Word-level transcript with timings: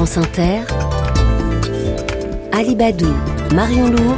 France 0.00 0.16
Inter, 0.16 0.62
Alibadou, 2.52 3.14
Marion 3.54 3.90
Lourd, 3.90 4.16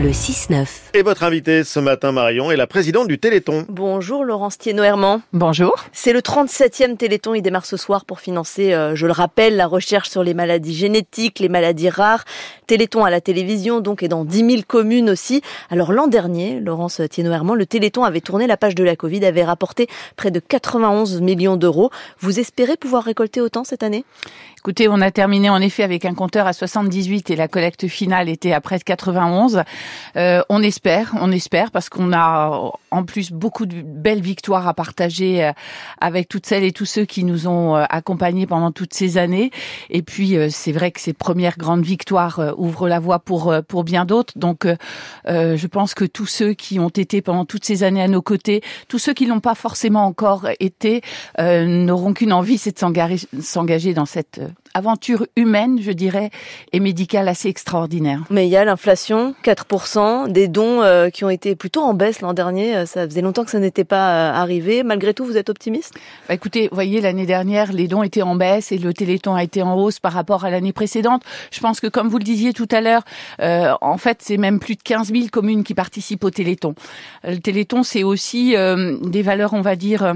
le 0.00 0.10
6-9. 0.10 0.83
Et 0.96 1.02
votre 1.02 1.24
invité 1.24 1.64
ce 1.64 1.80
matin, 1.80 2.12
Marion, 2.12 2.52
est 2.52 2.56
la 2.56 2.68
présidente 2.68 3.08
du 3.08 3.18
Téléthon. 3.18 3.66
Bonjour 3.68 4.24
Laurence 4.24 4.58
Thienot-Herman. 4.58 5.22
Bonjour. 5.32 5.74
C'est 5.92 6.12
le 6.12 6.20
37e 6.20 6.96
Téléthon. 6.96 7.34
Il 7.34 7.42
démarre 7.42 7.66
ce 7.66 7.76
soir 7.76 8.04
pour 8.04 8.20
financer, 8.20 8.72
euh, 8.72 8.94
je 8.94 9.06
le 9.06 9.12
rappelle, 9.12 9.56
la 9.56 9.66
recherche 9.66 10.08
sur 10.08 10.22
les 10.22 10.34
maladies 10.34 10.72
génétiques, 10.72 11.40
les 11.40 11.48
maladies 11.48 11.90
rares. 11.90 12.24
Téléthon 12.68 13.04
à 13.04 13.10
la 13.10 13.20
télévision, 13.20 13.80
donc, 13.80 14.04
et 14.04 14.08
dans 14.08 14.24
10 14.24 14.50
000 14.50 14.62
communes 14.68 15.10
aussi. 15.10 15.42
Alors 15.68 15.90
l'an 15.90 16.06
dernier, 16.06 16.60
Laurence 16.60 17.00
Thienot-Herman, 17.10 17.56
le 17.56 17.66
Téléthon 17.66 18.04
avait 18.04 18.20
tourné 18.20 18.46
la 18.46 18.56
page 18.56 18.76
de 18.76 18.84
la 18.84 18.94
Covid, 18.94 19.24
avait 19.24 19.42
rapporté 19.42 19.88
près 20.14 20.30
de 20.30 20.38
91 20.38 21.20
millions 21.22 21.56
d'euros. 21.56 21.90
Vous 22.20 22.38
espérez 22.38 22.76
pouvoir 22.76 23.02
récolter 23.02 23.40
autant 23.40 23.64
cette 23.64 23.82
année? 23.82 24.04
Écoutez, 24.66 24.88
on 24.88 25.02
a 25.02 25.10
terminé 25.10 25.50
en 25.50 25.60
effet 25.60 25.82
avec 25.82 26.06
un 26.06 26.14
compteur 26.14 26.46
à 26.46 26.54
78 26.54 27.28
et 27.28 27.36
la 27.36 27.48
collecte 27.48 27.86
finale 27.86 28.30
était 28.30 28.54
à 28.54 28.62
près 28.62 28.78
de 28.78 28.82
91. 28.82 29.62
Euh, 30.16 30.40
on 30.48 30.62
espère, 30.62 30.83
on 31.20 31.32
espère 31.32 31.70
parce 31.70 31.88
qu'on 31.88 32.12
a 32.12 32.72
en 32.90 33.04
plus 33.04 33.32
beaucoup 33.32 33.66
de 33.66 33.82
belles 33.82 34.20
victoires 34.20 34.68
à 34.68 34.74
partager 34.74 35.44
euh, 35.44 35.52
avec 36.00 36.28
toutes 36.28 36.46
celles 36.46 36.64
et 36.64 36.72
tous 36.72 36.84
ceux 36.84 37.04
qui 37.04 37.24
nous 37.24 37.48
ont 37.48 37.76
euh, 37.76 37.84
accompagnés 37.88 38.46
pendant 38.46 38.70
toutes 38.70 38.94
ces 38.94 39.18
années. 39.18 39.50
Et 39.90 40.02
puis 40.02 40.36
euh, 40.36 40.48
c'est 40.50 40.72
vrai 40.72 40.90
que 40.90 41.00
ces 41.00 41.12
premières 41.12 41.56
grandes 41.56 41.84
victoires 41.84 42.54
ouvrent 42.56 42.88
la 42.88 43.00
voie 43.00 43.18
pour 43.18 43.54
pour 43.66 43.84
bien 43.84 44.04
d'autres. 44.04 44.34
Donc 44.36 44.66
je 45.26 45.66
pense 45.66 45.94
que 45.94 46.04
tous 46.04 46.26
ceux 46.26 46.54
qui 46.54 46.78
ont 46.78 46.88
été 46.88 47.22
pendant 47.22 47.44
toutes 47.44 47.64
ces 47.64 47.82
années 47.82 48.02
à 48.02 48.08
nos 48.08 48.22
côtés, 48.22 48.62
tous 48.88 48.98
ceux 48.98 49.14
qui 49.14 49.26
n'ont 49.26 49.40
pas 49.40 49.54
forcément 49.54 50.04
encore 50.04 50.48
été, 50.60 51.02
n'auront 51.38 52.12
qu'une 52.12 52.32
envie, 52.32 52.58
c'est 52.58 52.72
de 52.72 53.42
s'engager 53.42 53.94
dans 53.94 54.06
cette 54.06 54.40
aventure 54.74 55.26
humaine, 55.36 55.78
je 55.80 55.92
dirais, 55.92 56.30
et 56.72 56.80
médicale 56.80 57.28
assez 57.28 57.48
extraordinaire. 57.48 58.22
Mais 58.28 58.46
il 58.46 58.50
y 58.50 58.56
a 58.56 58.64
l'inflation, 58.64 59.34
4%, 59.44 60.30
des 60.30 60.48
dons 60.48 60.82
euh, 60.82 61.10
qui 61.10 61.24
ont 61.24 61.30
été 61.30 61.54
plutôt 61.54 61.82
en 61.82 61.94
baisse 61.94 62.20
l'an 62.20 62.34
dernier. 62.34 62.76
Euh, 62.76 62.86
ça 62.86 63.06
faisait 63.06 63.22
longtemps 63.22 63.44
que 63.44 63.52
ça 63.52 63.60
n'était 63.60 63.84
pas 63.84 64.10
euh, 64.10 64.32
arrivé. 64.34 64.82
Malgré 64.82 65.14
tout, 65.14 65.24
vous 65.24 65.36
êtes 65.36 65.48
optimiste? 65.48 65.94
Bah 66.28 66.34
Écoutez, 66.34 66.68
voyez, 66.72 67.00
l'année 67.00 67.26
dernière, 67.26 67.72
les 67.72 67.86
dons 67.86 68.02
étaient 68.02 68.22
en 68.22 68.34
baisse 68.34 68.72
et 68.72 68.78
le 68.78 68.92
Téléthon 68.92 69.34
a 69.34 69.44
été 69.44 69.62
en 69.62 69.76
hausse 69.76 70.00
par 70.00 70.12
rapport 70.12 70.44
à 70.44 70.50
l'année 70.50 70.72
précédente. 70.72 71.22
Je 71.52 71.60
pense 71.60 71.80
que, 71.80 71.86
comme 71.86 72.08
vous 72.08 72.18
le 72.18 72.24
disiez 72.24 72.52
tout 72.52 72.68
à 72.70 72.80
l'heure, 72.80 73.04
en 73.38 73.96
fait, 73.98 74.18
c'est 74.20 74.36
même 74.36 74.58
plus 74.58 74.74
de 74.74 74.82
15 74.82 75.12
000 75.12 75.26
communes 75.30 75.62
qui 75.62 75.74
participent 75.74 76.24
au 76.24 76.30
Téléthon. 76.30 76.74
Le 77.22 77.38
Téléthon, 77.38 77.82
c'est 77.82 78.02
aussi 78.02 78.54
des 79.02 79.22
valeurs, 79.22 79.52
on 79.52 79.60
va 79.60 79.76
dire 79.76 80.14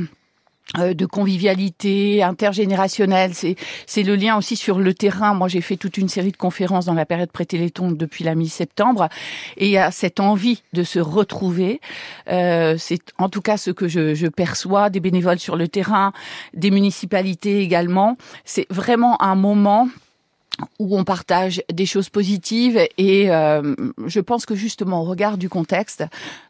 de 0.77 1.06
convivialité 1.06 2.22
intergénérationnelle. 2.22 3.33
C'est 3.34 3.56
c'est 3.86 4.02
le 4.02 4.16
lien 4.16 4.36
aussi 4.36 4.56
sur 4.56 4.78
le 4.78 4.92
terrain. 4.92 5.34
Moi, 5.34 5.48
j'ai 5.48 5.60
fait 5.60 5.77
toute 5.77 5.97
une 5.97 6.08
série 6.08 6.33
de 6.33 6.36
conférences 6.36 6.84
dans 6.84 6.94
la 6.94 7.06
période 7.06 7.30
pré-téléthon 7.30 7.91
depuis 7.91 8.25
la 8.25 8.34
mi-septembre, 8.34 9.08
et 9.56 9.66
il 9.66 9.70
y 9.70 9.78
a 9.78 9.91
cette 9.91 10.20
envie 10.20 10.62
de 10.72 10.83
se 10.83 10.98
retrouver. 10.98 11.80
Euh, 12.28 12.77
c'est 12.78 13.00
en 13.19 13.28
tout 13.28 13.41
cas 13.41 13.56
ce 13.56 13.70
que 13.70 13.88
je, 13.88 14.14
je 14.14 14.27
perçois 14.27 14.91
des 14.91 15.00
bénévoles 15.00 15.38
sur 15.38 15.56
le 15.56 15.69
terrain, 15.69 16.12
des 16.55 16.70
municipalités 16.70 17.60
également. 17.60 18.16
C'est 18.44 18.66
vraiment 18.70 19.20
un 19.22 19.34
moment 19.34 19.88
où 20.78 20.98
on 20.98 21.04
partage 21.04 21.62
des 21.72 21.86
choses 21.86 22.08
positives 22.08 22.80
et 22.96 23.30
euh, 23.30 23.74
je 24.06 24.20
pense 24.20 24.46
que 24.46 24.54
justement 24.54 25.02
au 25.02 25.04
regard 25.04 25.38
du 25.38 25.48
contexte, 25.48 26.04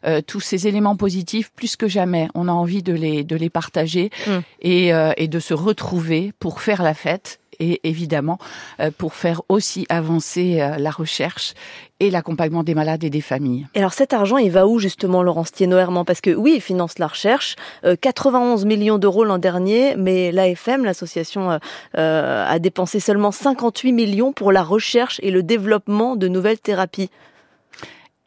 euh, 0.05 0.21
tous 0.25 0.39
ces 0.39 0.67
éléments 0.67 0.95
positifs, 0.95 1.51
plus 1.55 1.75
que 1.75 1.87
jamais, 1.87 2.27
on 2.33 2.47
a 2.47 2.51
envie 2.51 2.83
de 2.83 2.93
les 2.93 3.23
de 3.23 3.35
les 3.35 3.49
partager 3.49 4.09
mm. 4.27 4.31
et, 4.61 4.93
euh, 4.93 5.13
et 5.17 5.27
de 5.27 5.39
se 5.39 5.53
retrouver 5.53 6.33
pour 6.39 6.61
faire 6.61 6.81
la 6.81 6.93
fête 6.93 7.39
et 7.59 7.79
évidemment 7.83 8.37
euh, 8.79 8.91
pour 8.97 9.13
faire 9.13 9.41
aussi 9.49 9.85
avancer 9.89 10.61
euh, 10.61 10.77
la 10.77 10.91
recherche 10.91 11.53
et 11.99 12.09
l'accompagnement 12.09 12.63
des 12.63 12.75
malades 12.75 13.03
et 13.03 13.09
des 13.09 13.21
familles. 13.21 13.67
Et 13.75 13.79
alors 13.79 13.93
cet 13.93 14.13
argent, 14.13 14.37
il 14.37 14.51
va 14.51 14.67
où 14.67 14.79
justement, 14.79 15.21
Laurence 15.21 15.51
Thienot-Herman 15.51 16.05
Parce 16.05 16.21
que 16.21 16.33
oui, 16.33 16.53
il 16.55 16.61
finance 16.61 16.97
la 16.97 17.07
recherche, 17.07 17.55
91 18.01 18.63
euh, 18.63 18.67
millions 18.67 18.97
d'euros 18.97 19.25
l'an 19.25 19.37
dernier, 19.37 19.95
mais 19.97 20.31
l'AFM, 20.31 20.85
l'association, 20.85 21.59
a 21.93 22.59
dépensé 22.59 22.99
seulement 22.99 23.31
58 23.31 23.91
millions 23.91 24.31
pour 24.31 24.51
la 24.51 24.63
recherche 24.63 25.19
et 25.23 25.31
le 25.31 25.43
développement 25.43 26.15
de 26.15 26.27
nouvelles 26.27 26.59
thérapies. 26.59 27.09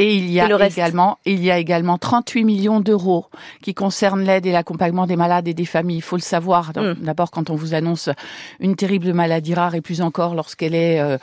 Et 0.02 0.16
il 0.16 0.32
y 0.32 0.40
a 0.40 0.66
également, 0.66 1.18
il 1.24 1.44
y 1.44 1.52
a 1.52 1.58
également 1.58 1.96
38 1.96 2.42
millions 2.44 2.80
d'euros 2.80 3.26
qui 3.62 3.72
concernent 3.72 4.24
l'aide 4.24 4.46
et 4.46 4.50
l'accompagnement 4.50 5.06
des 5.06 5.14
malades 5.14 5.46
et 5.46 5.54
des 5.54 5.64
familles. 5.64 5.98
Il 5.98 6.02
faut 6.02 6.16
le 6.16 6.22
savoir. 6.22 6.72
Hmm. 6.74 6.94
D'abord, 6.94 7.30
quand 7.30 7.50
on 7.50 7.54
vous 7.54 7.72
annonce 7.74 8.08
une 8.58 8.74
terrible 8.74 9.12
maladie 9.12 9.54
rare 9.54 9.76
et 9.76 9.80
plus 9.80 10.02
encore 10.02 10.34
lorsqu'elle 10.34 10.74
est 10.74 10.98
euh, 10.98 11.18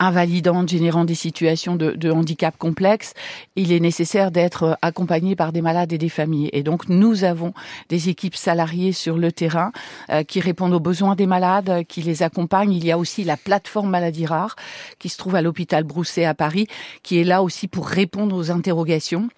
invalidante, 0.00 0.68
générant 0.68 1.04
des 1.04 1.14
situations 1.14 1.76
de, 1.76 1.92
de, 1.92 2.10
handicap 2.10 2.58
complexes, 2.58 3.14
il 3.54 3.70
est 3.70 3.78
nécessaire 3.78 4.32
d'être 4.32 4.78
accompagné 4.82 5.36
par 5.36 5.52
des 5.52 5.62
malades 5.62 5.92
et 5.92 5.98
des 5.98 6.08
familles. 6.08 6.50
Et 6.52 6.64
donc, 6.64 6.88
nous 6.88 7.22
avons 7.22 7.54
des 7.88 8.08
équipes 8.08 8.34
salariées 8.34 8.90
sur 8.90 9.16
le 9.16 9.30
terrain 9.30 9.70
euh, 10.10 10.24
qui 10.24 10.40
répondent 10.40 10.74
aux 10.74 10.80
besoins 10.80 11.14
des 11.14 11.26
malades, 11.26 11.84
qui 11.86 12.02
les 12.02 12.24
accompagnent. 12.24 12.72
Il 12.72 12.84
y 12.84 12.90
a 12.90 12.98
aussi 12.98 13.22
la 13.22 13.36
plateforme 13.36 13.90
maladie 13.90 14.26
rare 14.26 14.56
qui 14.98 15.08
se 15.08 15.18
trouve 15.18 15.36
à 15.36 15.42
l'hôpital 15.42 15.84
Brousset 15.84 16.24
à 16.24 16.34
Paris, 16.34 16.66
qui 17.04 17.20
est 17.20 17.24
là 17.24 17.40
aussi 17.40 17.68
pour 17.68 17.86
répondre 17.86 18.23
répondre 18.24 18.36
aux 18.36 18.50
interrogations. 18.50 19.28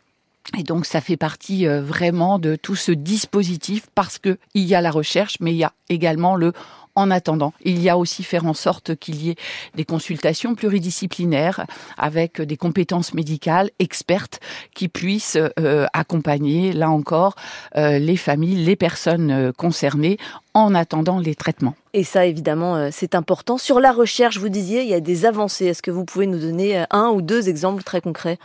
Et 0.57 0.63
donc 0.63 0.87
ça 0.87 1.01
fait 1.01 1.17
partie 1.17 1.67
euh, 1.67 1.83
vraiment 1.83 2.39
de 2.39 2.55
tout 2.55 2.77
ce 2.77 2.93
dispositif 2.93 3.87
parce 3.97 4.19
que 4.19 4.39
il 4.55 4.63
y 4.63 4.77
a 4.77 4.81
la 4.81 4.93
recherche, 4.93 5.39
mais 5.41 5.53
il 5.53 5.57
y 5.57 5.65
a 5.65 5.73
également 5.89 6.37
le 6.37 6.53
en 6.95 7.11
attendant. 7.11 7.53
Il 7.63 7.83
y 7.83 7.91
a 7.91 7.99
aussi 7.99 8.23
faire 8.23 8.47
en 8.47 8.55
sorte 8.55 8.97
qu'il 8.97 9.23
y 9.23 9.31
ait 9.31 9.37
des 9.75 9.85
consultations 9.85 10.55
pluridisciplinaires 10.55 11.67
avec 11.99 12.41
des 12.41 12.57
compétences 12.57 13.13
médicales 13.13 13.71
expertes 13.79 14.41
qui 14.75 14.89
puissent 14.89 15.37
euh, 15.59 15.87
accompagner, 15.93 16.73
là 16.73 16.89
encore, 16.89 17.35
euh, 17.77 17.99
les 17.99 18.17
familles, 18.17 18.65
les 18.65 18.77
personnes 18.77 19.53
concernées 19.59 20.17
en 20.57 20.75
attendant 20.75 21.19
les 21.19 21.35
traitements. 21.35 21.75
Et 21.93 22.03
ça, 22.05 22.27
évidemment, 22.27 22.77
euh, 22.77 22.89
c'est 22.93 23.15
important. 23.15 23.57
Sur 23.59 23.81
la 23.81 23.93
recherche, 23.93 24.39
vous 24.39 24.49
disiez, 24.49 24.83
il 24.83 24.89
y 24.89 24.95
a 24.95 25.01
des 25.01 25.25
avancées. 25.25 25.67
Est-ce 25.67 25.83
que 25.83 25.91
vous 25.91 26.05
pouvez 26.05 26.27
nous 26.27 26.39
donner 26.39 26.79
euh, 26.79 26.85
un 26.91 27.09
ou 27.09 27.23
deux 27.23 27.49
exemples 27.49 27.83
très 27.83 28.01
concrets? 28.01 28.39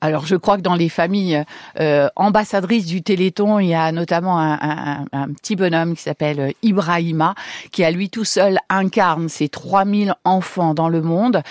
Alors, 0.00 0.26
je 0.26 0.36
crois 0.36 0.56
que 0.56 0.62
dans 0.62 0.74
les 0.74 0.88
familles 0.90 1.42
euh, 1.80 2.08
ambassadrices 2.16 2.86
du 2.86 3.02
Téléthon, 3.02 3.58
il 3.58 3.68
y 3.68 3.74
a 3.74 3.92
notamment 3.92 4.38
un, 4.38 5.04
petit 5.34 5.56
bonhomme 5.56 5.94
qui 5.96 6.02
s'appelle 6.02 6.54
Ibrahima, 6.62 7.34
qui 7.72 7.84
à 7.84 7.90
lui 7.90 8.10
tout 8.10 8.24
seul 8.24 8.58
incarne 8.68 9.28
ces 9.28 9.48
3000 9.48 10.14
enfants 10.24 10.74
dans 10.74 10.88
le 10.88 11.02
monde 11.02 11.42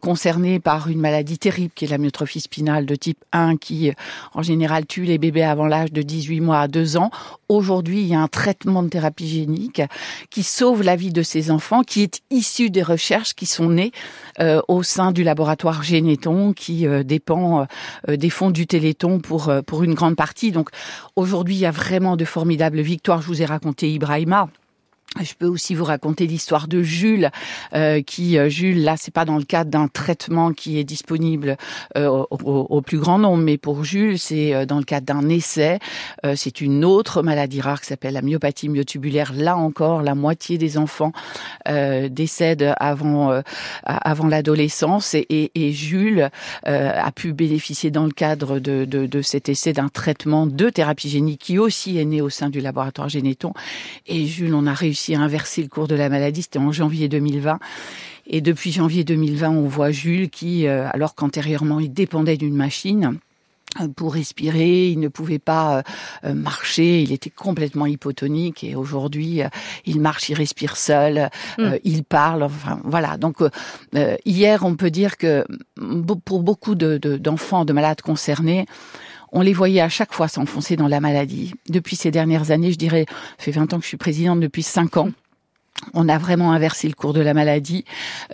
concernés 0.00 0.60
par 0.60 0.88
une 0.88 1.00
maladie 1.00 1.38
terrible 1.38 1.72
qui 1.74 1.84
est 1.84 1.88
la 1.88 1.98
myotrophie 1.98 2.40
spinale 2.40 2.86
de 2.86 2.94
type 2.94 3.24
1 3.32 3.56
qui, 3.56 3.92
en 4.34 4.42
général, 4.42 4.86
tue 4.86 5.04
les 5.04 5.18
bébés 5.18 5.42
avant 5.42 5.66
l'âge 5.66 5.92
de 5.92 6.02
18 6.02 6.40
mois 6.40 6.60
à 6.60 6.68
2 6.68 6.96
ans. 6.96 7.10
Aujourd'hui, 7.48 8.02
il 8.02 8.08
y 8.08 8.14
a 8.14 8.20
un 8.20 8.28
traitement 8.28 8.82
de 8.82 8.88
thérapie 8.88 9.28
génique 9.28 9.47
qui 10.30 10.42
sauve 10.42 10.82
la 10.82 10.96
vie 10.96 11.12
de 11.12 11.22
ces 11.22 11.50
enfants, 11.50 11.82
qui 11.82 12.02
est 12.02 12.20
issu 12.30 12.70
des 12.70 12.82
recherches 12.82 13.34
qui 13.34 13.46
sont 13.46 13.70
nées 13.70 13.92
euh, 14.40 14.60
au 14.68 14.82
sein 14.82 15.12
du 15.12 15.24
laboratoire 15.24 15.82
Généton, 15.82 16.52
qui 16.52 16.86
euh, 16.86 17.02
dépend 17.02 17.66
euh, 18.08 18.16
des 18.16 18.30
fonds 18.30 18.50
du 18.50 18.66
Téléthon 18.66 19.20
pour 19.20 19.52
pour 19.66 19.82
une 19.82 19.94
grande 19.94 20.16
partie. 20.16 20.52
Donc 20.52 20.70
aujourd'hui, 21.16 21.54
il 21.54 21.60
y 21.60 21.66
a 21.66 21.70
vraiment 21.70 22.16
de 22.16 22.24
formidables 22.24 22.80
victoires. 22.80 23.22
Je 23.22 23.26
vous 23.28 23.42
ai 23.42 23.46
raconté 23.46 23.90
Ibrahima. 23.90 24.48
Je 25.20 25.32
peux 25.34 25.46
aussi 25.46 25.74
vous 25.74 25.84
raconter 25.84 26.26
l'histoire 26.26 26.68
de 26.68 26.82
Jules, 26.82 27.30
euh, 27.74 28.02
qui 28.02 28.38
euh, 28.38 28.48
Jules 28.50 28.84
là 28.84 28.96
c'est 28.96 29.12
pas 29.12 29.24
dans 29.24 29.38
le 29.38 29.44
cadre 29.44 29.70
d'un 29.70 29.88
traitement 29.88 30.52
qui 30.52 30.78
est 30.78 30.84
disponible 30.84 31.56
euh, 31.96 32.24
au, 32.30 32.82
plus 32.82 32.98
grand 32.98 33.18
nombre, 33.18 33.42
mais 33.42 33.56
pour 33.56 33.84
Jules 33.84 34.18
c'est 34.18 34.54
euh, 34.54 34.66
dans 34.66 34.76
le 34.78 34.84
cadre 34.84 35.06
d'un 35.06 35.28
essai. 35.28 35.78
c'est 36.36 36.60
une 36.60 36.84
autre 36.84 37.22
maladie 37.22 37.60
rare 37.60 37.80
qui 37.80 37.86
s'appelle 37.86 38.14
la 38.14 38.22
myopathie 38.22 38.68
myotubulaire. 38.68 39.32
Là 39.34 39.56
encore, 39.56 40.02
la 40.02 40.14
moitié 40.14 40.58
des 40.58 40.76
enfants 40.78 41.12
décèdent 41.66 42.74
avant 42.78 43.42
avant 43.84 44.26
l'adolescence 44.26 45.14
et, 45.14 45.50
et, 45.54 45.72
Jules 45.72 46.30
a 46.64 47.12
pu 47.12 47.32
bénéficier 47.32 47.90
dans 47.90 48.04
le 48.04 48.10
cadre 48.10 48.58
de, 48.58 48.84
de, 48.84 49.06
de 49.06 49.22
cet 49.22 49.48
essai 49.48 49.72
d'un 49.72 49.88
traitement 49.88 50.46
de 50.46 50.70
thérapie 50.70 51.08
génique 51.08 51.40
qui 51.40 51.58
aussi 51.58 51.98
est 51.98 52.04
né 52.04 52.20
au 52.20 52.30
sein 52.30 52.50
du 52.50 52.60
laboratoire 52.60 53.08
Généton. 53.08 53.52
Et 54.06 54.26
Jules, 54.26 54.54
on 54.54 54.66
a 54.66 54.74
réussi 54.74 54.97
réussi 54.98 55.14
à 55.14 55.20
inverser 55.20 55.62
le 55.62 55.68
cours 55.68 55.88
de 55.88 55.94
la 55.94 56.08
maladie. 56.08 56.42
C'était 56.42 56.58
en 56.58 56.72
janvier 56.72 57.08
2020. 57.08 57.58
Et 58.26 58.40
depuis 58.40 58.72
janvier 58.72 59.04
2020, 59.04 59.50
on 59.50 59.68
voit 59.68 59.90
Jules 59.90 60.28
qui, 60.28 60.66
euh, 60.66 60.88
alors 60.92 61.14
qu'antérieurement, 61.14 61.80
il 61.80 61.92
dépendait 61.92 62.36
d'une 62.36 62.54
machine, 62.54 63.18
euh, 63.80 63.88
pour 63.88 64.14
respirer, 64.14 64.88
il 64.88 64.98
ne 64.98 65.08
pouvait 65.08 65.38
pas 65.38 65.82
euh, 66.24 66.34
marcher, 66.34 67.02
il 67.02 67.12
était 67.12 67.30
complètement 67.30 67.86
hypotonique 67.86 68.64
et 68.64 68.74
aujourd'hui 68.74 69.40
il 69.86 70.00
marche, 70.00 70.28
il 70.30 70.34
respire 70.34 70.76
seul, 70.76 71.30
mm. 71.58 71.74
il 71.84 72.02
parle, 72.02 72.42
enfin 72.42 72.80
voilà. 72.84 73.16
Donc 73.18 73.36
hier 74.24 74.64
on 74.64 74.74
peut 74.74 74.90
dire 74.90 75.16
que 75.16 75.46
pour 76.24 76.42
beaucoup 76.42 76.74
d'enfants, 76.74 77.64
de, 77.64 77.68
de 77.68 77.72
malades 77.72 78.02
concernés, 78.02 78.66
on 79.32 79.40
les 79.40 79.52
voyait 79.52 79.80
à 79.80 79.88
chaque 79.88 80.12
fois 80.12 80.28
s'enfoncer 80.28 80.76
dans 80.76 80.88
la 80.88 81.00
maladie. 81.00 81.54
Depuis 81.68 81.96
ces 81.96 82.10
dernières 82.10 82.50
années, 82.50 82.72
je 82.72 82.78
dirais, 82.78 83.06
ça 83.38 83.44
fait 83.44 83.50
20 83.52 83.72
ans 83.72 83.78
que 83.78 83.82
je 83.82 83.88
suis 83.88 83.96
présidente, 83.96 84.40
depuis 84.40 84.62
5 84.62 84.96
ans, 84.96 85.10
on 85.94 86.08
a 86.08 86.18
vraiment 86.18 86.52
inversé 86.52 86.88
le 86.88 86.94
cours 86.94 87.12
de 87.12 87.20
la 87.20 87.34
maladie. 87.34 87.84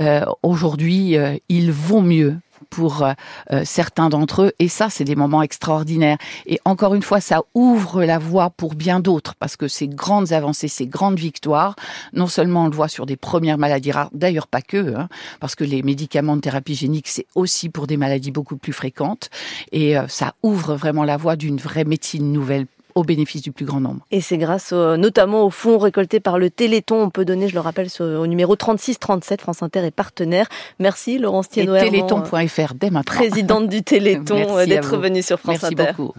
Euh, 0.00 0.24
Aujourd'hui, 0.42 1.16
euh, 1.16 1.36
il 1.48 1.72
vaut 1.72 2.00
mieux 2.00 2.36
pour 2.64 3.02
euh, 3.02 3.12
euh, 3.52 3.62
certains 3.64 4.08
d'entre 4.08 4.42
eux. 4.42 4.52
Et 4.58 4.68
ça, 4.68 4.90
c'est 4.90 5.04
des 5.04 5.16
moments 5.16 5.42
extraordinaires. 5.42 6.18
Et 6.46 6.58
encore 6.64 6.94
une 6.94 7.02
fois, 7.02 7.20
ça 7.20 7.42
ouvre 7.54 8.04
la 8.04 8.18
voie 8.18 8.50
pour 8.50 8.74
bien 8.74 9.00
d'autres, 9.00 9.34
parce 9.36 9.56
que 9.56 9.68
ces 9.68 9.88
grandes 9.88 10.32
avancées, 10.32 10.68
ces 10.68 10.86
grandes 10.86 11.18
victoires, 11.18 11.76
non 12.12 12.26
seulement 12.26 12.64
on 12.64 12.68
le 12.68 12.74
voit 12.74 12.88
sur 12.88 13.06
des 13.06 13.16
premières 13.16 13.58
maladies 13.58 13.92
rares, 13.92 14.10
d'ailleurs 14.12 14.46
pas 14.46 14.62
que, 14.62 14.96
hein, 14.96 15.08
parce 15.40 15.54
que 15.54 15.64
les 15.64 15.82
médicaments 15.82 16.36
de 16.36 16.40
thérapie 16.40 16.74
génique, 16.74 17.08
c'est 17.08 17.26
aussi 17.34 17.68
pour 17.68 17.86
des 17.86 17.96
maladies 17.96 18.30
beaucoup 18.30 18.56
plus 18.56 18.72
fréquentes. 18.72 19.30
Et 19.72 19.96
euh, 19.96 20.08
ça 20.08 20.34
ouvre 20.42 20.74
vraiment 20.74 21.04
la 21.04 21.16
voie 21.16 21.36
d'une 21.36 21.58
vraie 21.58 21.84
médecine 21.84 22.32
nouvelle 22.32 22.66
au 22.94 23.02
bénéfice 23.02 23.42
du 23.42 23.52
plus 23.52 23.64
grand 23.64 23.80
nombre. 23.80 24.06
Et 24.10 24.20
c'est 24.20 24.38
grâce 24.38 24.72
au, 24.72 24.96
notamment 24.96 25.44
aux 25.44 25.50
fonds 25.50 25.78
récoltés 25.78 26.20
par 26.20 26.38
le 26.38 26.50
Téléthon. 26.50 27.02
On 27.02 27.10
peut 27.10 27.24
donner, 27.24 27.48
je 27.48 27.54
le 27.54 27.60
rappelle, 27.60 27.88
au 28.00 28.26
numéro 28.26 28.56
3637. 28.56 29.40
France 29.40 29.62
Inter 29.62 29.80
est 29.80 29.90
partenaire. 29.90 30.48
Merci 30.78 31.18
Laurence 31.18 31.48
Thienot. 31.48 31.78
Téléthon.fr 31.78 32.74
dès 32.74 32.90
maintenant. 32.90 33.02
Présidente 33.14 33.68
du 33.68 33.82
Téléthon, 33.82 34.64
d'être 34.66 34.96
venue 34.96 35.22
sur 35.22 35.38
France 35.38 35.62
Merci 35.62 35.74
Inter. 35.74 35.92
Beaucoup. 35.96 36.14